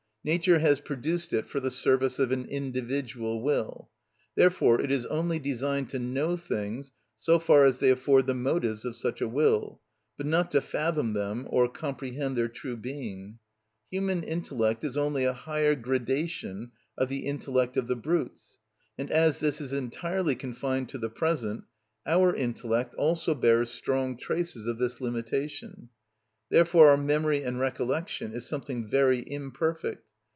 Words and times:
Nature 0.23 0.59
has 0.59 0.79
produced 0.81 1.33
it 1.33 1.49
for 1.49 1.59
the 1.61 1.71
service 1.71 2.19
of 2.19 2.31
an 2.31 2.45
individual 2.45 3.41
will. 3.41 3.89
Therefore 4.35 4.79
it 4.79 4.91
is 4.91 5.07
only 5.07 5.39
designed 5.39 5.89
to 5.89 5.97
know 5.97 6.37
things 6.37 6.91
so 7.17 7.39
far 7.39 7.65
as 7.65 7.79
they 7.79 7.89
afford 7.89 8.27
the 8.27 8.35
motives 8.35 8.85
of 8.85 8.95
such 8.95 9.19
a 9.19 9.27
will, 9.27 9.81
but 10.17 10.27
not 10.27 10.51
to 10.51 10.61
fathom 10.61 11.13
them 11.13 11.47
or 11.49 11.67
comprehend 11.67 12.35
their 12.37 12.47
true 12.49 12.77
being. 12.77 13.39
Human 13.89 14.21
intellect 14.21 14.83
is 14.83 14.95
only 14.95 15.23
a 15.25 15.33
higher 15.33 15.73
gradation 15.73 16.71
of 16.99 17.09
the 17.09 17.25
intellect 17.25 17.75
of 17.75 17.87
the 17.87 17.95
brutes; 17.95 18.59
and 18.99 19.09
as 19.09 19.39
this 19.39 19.59
is 19.59 19.73
entirely 19.73 20.35
confined 20.35 20.87
to 20.89 20.99
the 20.99 21.09
present, 21.09 21.63
our 22.05 22.35
intellect 22.35 22.93
also 22.93 23.33
bears 23.33 23.71
strong 23.71 24.15
traces 24.15 24.67
of 24.67 24.77
this 24.77 25.01
limitation, 25.01 25.89
Therefore 26.51 26.89
our 26.89 26.97
memory 26.97 27.41
and 27.41 27.59
recollection 27.59 28.33
is 28.33 28.45
something 28.45 28.87
very 28.87 29.17
imperfect. 29.25 30.05